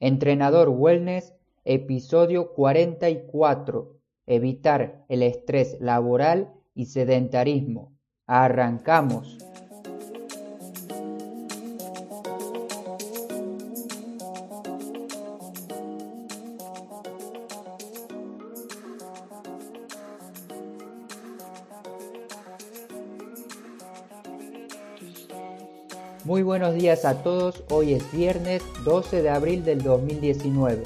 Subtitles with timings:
[0.00, 3.96] Entrenador Wellness, episodio 44.
[4.26, 7.96] Evitar el estrés laboral y sedentarismo.
[8.26, 9.47] Arrancamos.
[26.28, 30.82] Muy buenos días a todos, hoy es viernes 12 de abril del 2019.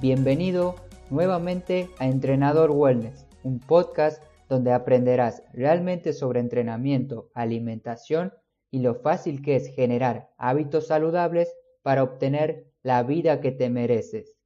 [0.00, 0.76] Bienvenido
[1.10, 8.32] nuevamente a Entrenador Wellness, un podcast donde aprenderás realmente sobre entrenamiento, alimentación
[8.70, 14.36] y lo fácil que es generar hábitos saludables para obtener la vida que te mereces.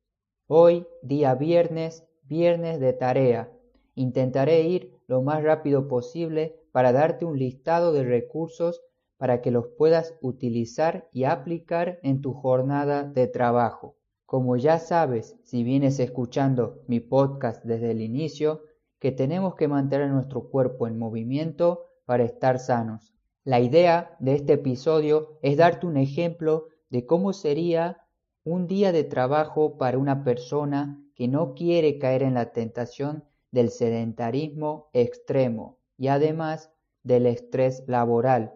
[0.46, 3.52] Hoy, día viernes, viernes de tarea.
[3.94, 8.80] Intentaré ir lo más rápido posible para darte un listado de recursos
[9.24, 13.96] para que los puedas utilizar y aplicar en tu jornada de trabajo.
[14.26, 18.64] Como ya sabes, si vienes escuchando mi podcast desde el inicio,
[18.98, 23.14] que tenemos que mantener nuestro cuerpo en movimiento para estar sanos.
[23.44, 28.02] La idea de este episodio es darte un ejemplo de cómo sería
[28.44, 33.70] un día de trabajo para una persona que no quiere caer en la tentación del
[33.70, 36.70] sedentarismo extremo y además
[37.02, 38.52] del estrés laboral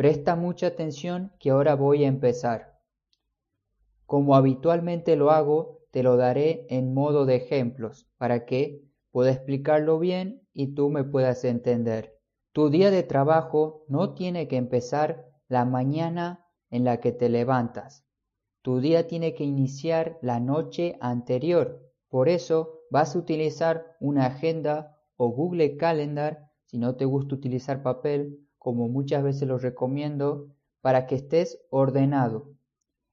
[0.00, 2.80] Presta mucha atención que ahora voy a empezar.
[4.06, 9.98] Como habitualmente lo hago, te lo daré en modo de ejemplos para que pueda explicarlo
[9.98, 12.18] bien y tú me puedas entender.
[12.52, 18.06] Tu día de trabajo no tiene que empezar la mañana en la que te levantas.
[18.62, 21.92] Tu día tiene que iniciar la noche anterior.
[22.08, 27.82] Por eso vas a utilizar una agenda o Google Calendar si no te gusta utilizar
[27.82, 30.50] papel como muchas veces lo recomiendo,
[30.82, 32.52] para que estés ordenado.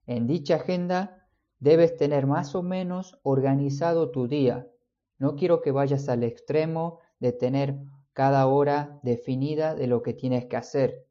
[0.05, 4.67] En dicha agenda debes tener más o menos organizado tu día.
[5.17, 7.79] No quiero que vayas al extremo de tener
[8.11, 11.07] cada hora definida de lo que tienes que hacer,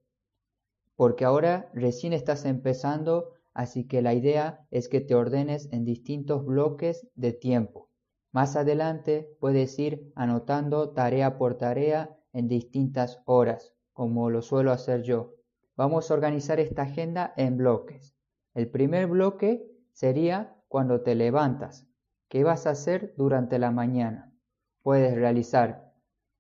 [0.97, 6.45] porque ahora recién estás empezando, así que la idea es que te ordenes en distintos
[6.45, 7.89] bloques de tiempo.
[8.33, 15.05] Más adelante puedes ir anotando tarea por tarea en distintas horas como lo suelo hacer
[15.05, 15.33] yo.
[15.75, 18.15] Vamos a organizar esta agenda en bloques.
[18.53, 21.89] El primer bloque sería cuando te levantas.
[22.29, 24.35] ¿Qué vas a hacer durante la mañana?
[24.83, 25.95] Puedes realizar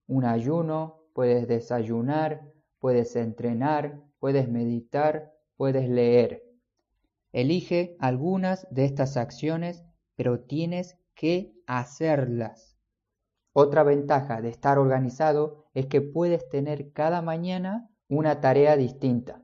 [0.06, 2.42] un ayuno, puedes desayunar,
[2.78, 6.44] puedes entrenar, puedes meditar, puedes leer.
[7.32, 9.82] Elige algunas de estas acciones,
[10.14, 12.75] pero tienes que hacerlas.
[13.58, 19.40] Otra ventaja de estar organizado es que puedes tener cada mañana una tarea distinta.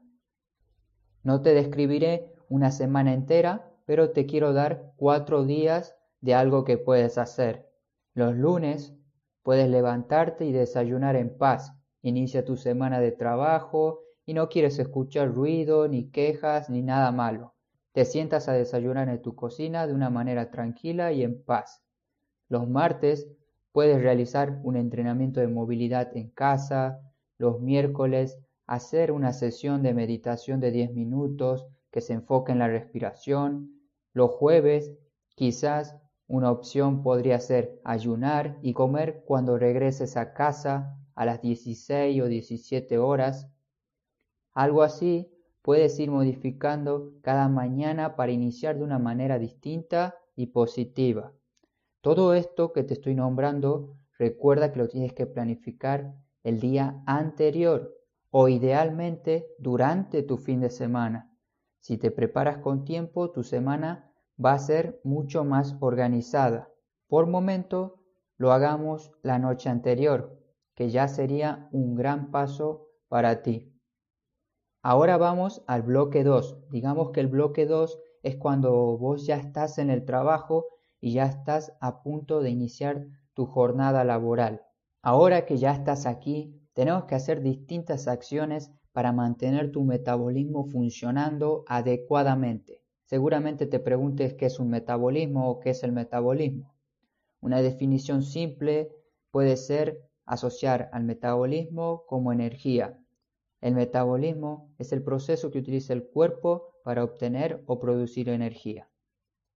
[1.23, 6.77] No te describiré una semana entera, pero te quiero dar cuatro días de algo que
[6.77, 7.71] puedes hacer.
[8.13, 8.95] Los lunes
[9.43, 11.73] puedes levantarte y desayunar en paz.
[12.03, 17.55] Inicia tu semana de trabajo y no quieres escuchar ruido, ni quejas, ni nada malo.
[17.93, 21.83] Te sientas a desayunar en tu cocina de una manera tranquila y en paz.
[22.51, 23.27] Los martes
[23.73, 27.01] Puedes realizar un entrenamiento de movilidad en casa,
[27.39, 32.69] los miércoles hacer una sesión de meditación de 10 minutos que se enfoque en la
[32.69, 34.93] respiración, los jueves
[35.35, 35.97] quizás
[36.27, 42.27] una opción podría ser ayunar y comer cuando regreses a casa a las 16 o
[42.27, 43.51] 17 horas.
[44.53, 45.31] Algo así
[45.63, 51.33] puedes ir modificando cada mañana para iniciar de una manera distinta y positiva.
[52.03, 57.97] Todo esto que te estoy nombrando, recuerda que lo tienes que planificar el día anterior
[58.31, 61.33] o idealmente durante tu fin de semana.
[61.79, 64.13] Si te preparas con tiempo, tu semana
[64.45, 66.69] va a ser mucho más organizada.
[67.07, 68.03] Por momento,
[68.37, 70.37] lo hagamos la noche anterior,
[70.75, 73.73] que ya sería un gran paso para ti.
[74.83, 76.69] Ahora vamos al bloque 2.
[76.73, 80.67] Digamos que el bloque 2 es cuando vos ya estás en el trabajo
[81.03, 84.63] y ya estás a punto de iniciar tu jornada laboral.
[85.03, 91.65] Ahora que ya estás aquí, tenemos que hacer distintas acciones para mantener tu metabolismo funcionando
[91.67, 92.83] adecuadamente.
[93.05, 96.73] Seguramente te preguntes qué es un metabolismo o qué es el metabolismo.
[97.41, 98.93] Una definición simple
[99.33, 102.97] puede ser asociar al metabolismo como energía.
[103.61, 108.89] El metabolismo es el proceso que utiliza el cuerpo para obtener o producir energía.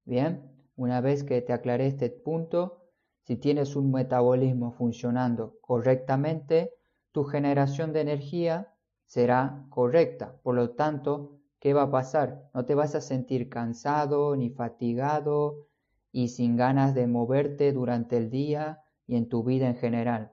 [0.04, 2.82] Bien, una vez que te aclaré este punto,
[3.22, 6.72] si tienes un metabolismo funcionando correctamente,
[7.12, 8.72] tu generación de energía
[9.06, 10.38] será correcta.
[10.42, 12.50] Por lo tanto, ¿qué va a pasar?
[12.54, 15.66] No te vas a sentir cansado ni fatigado
[16.12, 20.32] y sin ganas de moverte durante el día y en tu vida en general.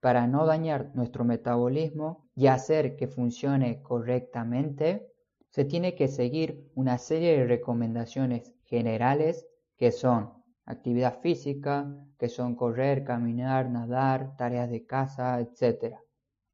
[0.00, 5.12] Para no dañar nuestro metabolismo y hacer que funcione correctamente,
[5.50, 9.46] se tiene que seguir una serie de recomendaciones generales
[9.76, 10.32] que son
[10.64, 11.86] actividad física,
[12.18, 15.96] que son correr, caminar, nadar, tareas de casa, etc.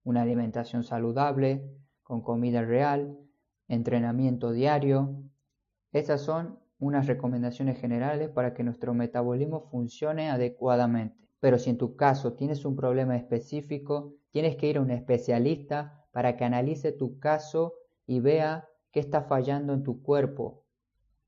[0.05, 1.65] Una alimentación saludable,
[2.03, 3.19] con comida real,
[3.69, 5.23] entrenamiento diario.
[5.93, 11.17] Esas son unas recomendaciones generales para que nuestro metabolismo funcione adecuadamente.
[11.41, 16.07] Pero si en tu caso tienes un problema específico, tienes que ir a un especialista
[16.13, 17.75] para que analice tu caso
[18.07, 20.65] y vea qué está fallando en tu cuerpo.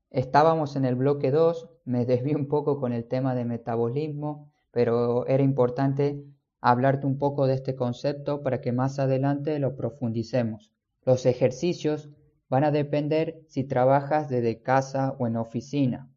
[0.09, 5.25] Estábamos en el bloque 2, me desví un poco con el tema de metabolismo, pero
[5.27, 6.23] era importante
[6.59, 10.71] hablarte un poco de este concepto para que más adelante lo profundicemos.
[11.03, 12.09] Los ejercicios
[12.49, 16.09] van a depender si trabajas desde casa o en oficina.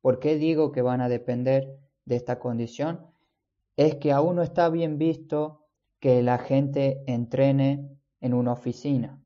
[0.00, 3.06] ¿Por qué digo que van a depender de esta condición?
[3.76, 5.66] Es que aún no está bien visto
[5.98, 9.20] que la gente entrene en una oficina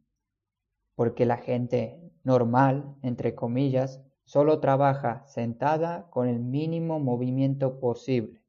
[1.01, 8.41] porque la gente normal, entre comillas, solo trabaja sentada con el mínimo movimiento posible.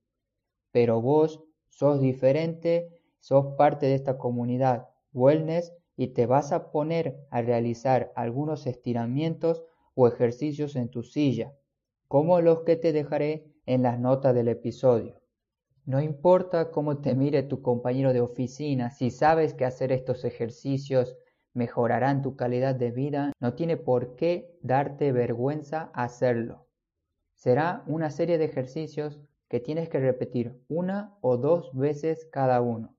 [0.71, 7.25] Pero vos sos diferente, sos parte de esta comunidad wellness y te vas a poner
[7.31, 9.63] a realizar algunos estiramientos
[9.95, 11.55] o ejercicios en tu silla,
[12.07, 15.19] como los que te dejaré en las notas del episodio.
[15.87, 21.17] No importa cómo te mire tu compañero de oficina, si sabes que hacer estos ejercicios
[21.53, 26.67] mejorarán tu calidad de vida, no tiene por qué darte vergüenza hacerlo.
[27.35, 29.19] Será una serie de ejercicios
[29.49, 32.95] que tienes que repetir una o dos veces cada uno.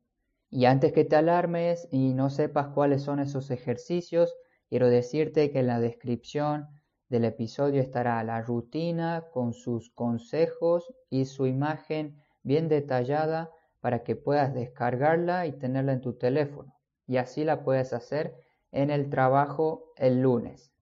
[0.51, 4.35] Y antes que te alarmes y no sepas cuáles son esos ejercicios,
[4.69, 6.69] quiero decirte que en la descripción
[7.09, 13.51] del episodio estará la rutina con sus consejos y su imagen bien detallada
[13.81, 16.75] para que puedas descargarla y tenerla en tu teléfono
[17.07, 18.35] y así la puedes hacer
[18.73, 20.73] en el trabajo el lunes.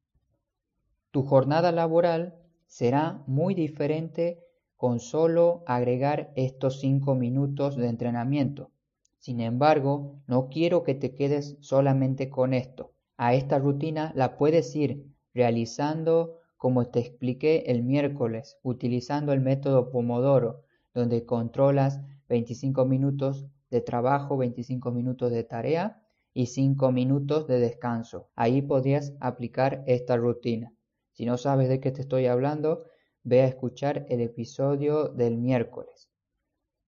[1.10, 4.44] Tu jornada laboral será muy diferente
[4.76, 8.70] con solo agregar estos cinco minutos de entrenamiento.
[9.18, 12.94] Sin embargo, no quiero que te quedes solamente con esto.
[13.18, 19.90] A esta rutina la puedes ir realizando como te expliqué el miércoles, utilizando el método
[19.90, 20.62] Pomodoro,
[20.94, 28.30] donde controlas 25 minutos de trabajo, 25 minutos de tarea y 5 minutos de descanso.
[28.34, 30.72] Ahí podrías aplicar esta rutina.
[31.12, 32.84] Si no sabes de qué te estoy hablando,
[33.22, 36.10] ve a escuchar el episodio del miércoles.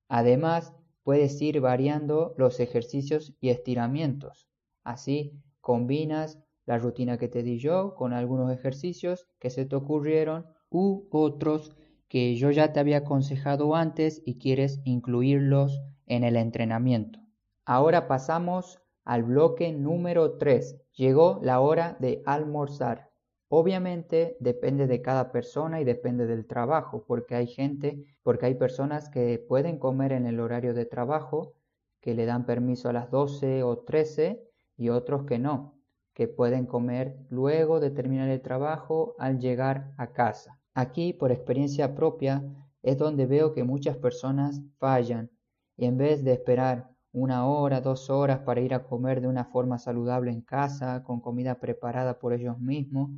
[0.09, 0.73] Además,
[1.03, 4.49] puedes ir variando los ejercicios y estiramientos.
[4.85, 10.47] Así combinas la rutina que te di yo con algunos ejercicios que se te ocurrieron
[10.71, 11.77] u otros
[12.09, 17.21] que yo ya te había aconsejado antes y quieres incluirlos en el entrenamiento.
[17.65, 20.81] Ahora pasamos al bloque número 3.
[20.95, 23.11] Llegó la hora de almorzar.
[23.49, 29.11] Obviamente depende de cada persona y depende del trabajo, porque hay gente, porque hay personas
[29.11, 31.55] que pueden comer en el horario de trabajo,
[32.01, 34.43] que le dan permiso a las 12 o 13
[34.77, 35.75] y otros que no,
[36.15, 40.59] que pueden comer luego de terminar el trabajo al llegar a casa.
[40.75, 42.43] Aquí, por experiencia propia,
[42.83, 45.31] es donde veo que muchas personas fallan
[45.77, 49.45] y en vez de esperar una hora, dos horas para ir a comer de una
[49.45, 53.11] forma saludable en casa, con comida preparada por ellos mismos,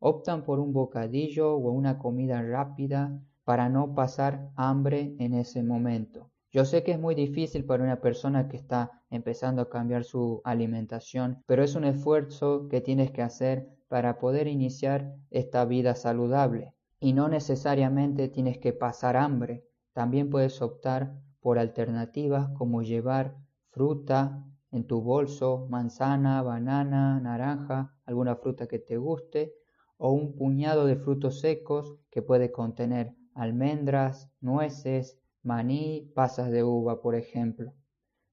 [0.00, 6.30] optan por un bocadillo o una comida rápida para no pasar hambre en ese momento.
[6.50, 10.40] Yo sé que es muy difícil para una persona que está empezando a cambiar su
[10.44, 16.72] alimentación, pero es un esfuerzo que tienes que hacer para poder iniciar esta vida saludable.
[16.98, 21.14] Y no necesariamente tienes que pasar hambre, también puedes optar
[21.46, 23.36] por alternativas como llevar
[23.70, 29.54] fruta en tu bolso, manzana, banana, naranja, alguna fruta que te guste,
[29.96, 37.00] o un puñado de frutos secos que puede contener almendras, nueces, maní, pasas de uva,
[37.00, 37.74] por ejemplo.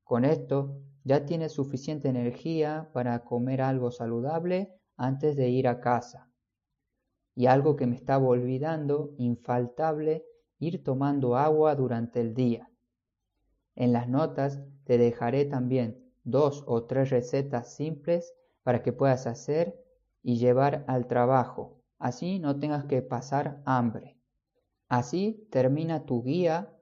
[0.04, 6.32] Con esto ya tienes suficiente energía para comer algo saludable antes de ir a casa.
[7.36, 10.26] Y algo que me estaba olvidando, infaltable,
[10.58, 12.73] ir tomando agua durante el día.
[13.76, 19.84] En las notas te dejaré también dos o tres recetas simples para que puedas hacer
[20.22, 21.82] y llevar al trabajo.
[22.00, 24.18] Así no tengas que pasar hambre.
[24.90, 26.74] Así termina tu guía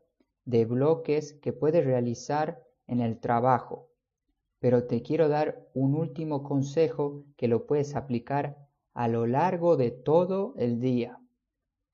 [0.46, 3.90] de bloques que puedes realizar en el trabajo.
[4.60, 9.92] Pero te quiero dar un último consejo que lo puedes aplicar a lo largo de
[9.92, 11.20] todo el día,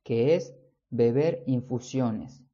[0.04, 0.56] que es
[0.90, 2.47] beber infusiones.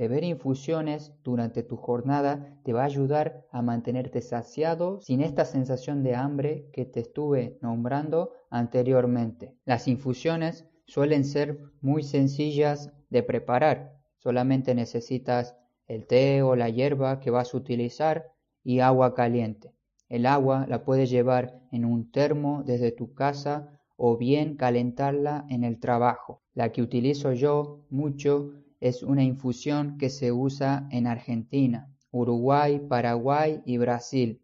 [0.00, 6.02] Beber infusiones durante tu jornada te va a ayudar a mantenerte saciado sin esta sensación
[6.02, 9.54] de hambre que te estuve nombrando anteriormente.
[9.66, 14.00] Las infusiones suelen ser muy sencillas de preparar.
[14.16, 15.54] Solamente necesitas
[15.86, 18.32] el té o la hierba que vas a utilizar
[18.64, 19.74] y agua caliente.
[20.08, 25.62] El agua la puedes llevar en un termo desde tu casa o bien calentarla en
[25.62, 26.40] el trabajo.
[26.54, 33.62] La que utilizo yo mucho es una infusión que se usa en Argentina, Uruguay, Paraguay
[33.66, 34.40] y Brasil.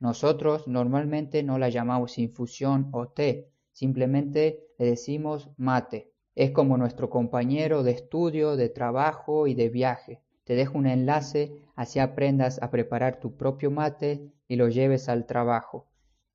[0.00, 6.10] Nosotros normalmente no la llamamos infusión o té, simplemente le decimos mate.
[6.34, 10.22] Es como nuestro compañero de estudio, de trabajo y de viaje.
[10.44, 15.26] Te dejo un enlace así aprendas a preparar tu propio mate y lo lleves al
[15.26, 15.86] trabajo.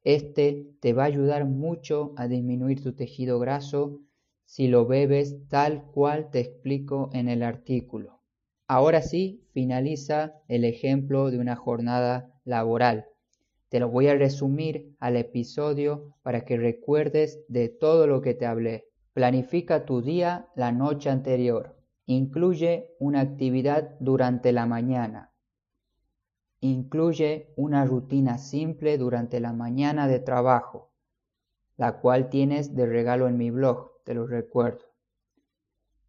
[0.03, 3.99] Este te va a ayudar mucho a disminuir tu tejido graso
[4.49, 8.23] si lo bebes tal cual te explico en el artículo.
[8.67, 13.05] Ahora sí, finaliza el ejemplo de una jornada laboral.
[13.69, 18.47] Te lo voy a resumir al episodio para que recuerdes de todo lo que te
[18.47, 18.85] hablé.
[19.13, 21.77] Planifica tu día la noche anterior.
[22.07, 25.31] Incluye una actividad durante la mañana.
[26.59, 30.91] Incluye una rutina simple durante la mañana de trabajo,
[31.77, 34.85] la cual tienes de regalo en mi blog te lo recuerdo.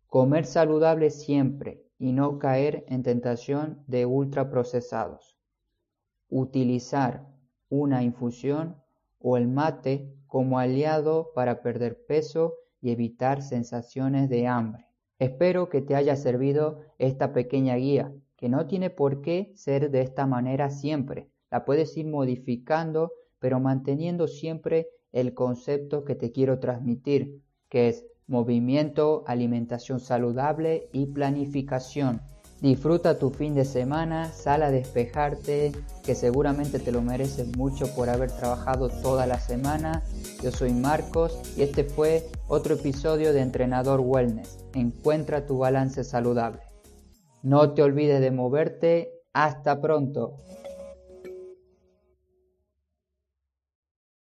[0.06, 5.38] Comer saludable siempre y no caer en tentación de ultraprocesados.
[6.30, 7.28] Utilizar
[7.68, 8.82] una infusión
[9.18, 14.86] o el mate como aliado para perder peso y evitar sensaciones de hambre.
[15.18, 20.00] Espero que te haya servido esta pequeña guía, que no tiene por qué ser de
[20.00, 21.28] esta manera siempre.
[21.50, 28.04] La puedes ir modificando, pero manteniendo siempre el concepto que te quiero transmitir, que es
[28.26, 32.20] movimiento, alimentación saludable y planificación.
[32.60, 35.72] Disfruta tu fin de semana, sal a despejarte,
[36.04, 40.02] que seguramente te lo mereces mucho por haber trabajado toda la semana.
[40.42, 44.58] Yo soy Marcos y este fue otro episodio de Entrenador Wellness.
[44.74, 46.60] Encuentra tu balance saludable.
[47.42, 49.14] No te olvides de moverte.
[49.32, 50.36] Hasta pronto.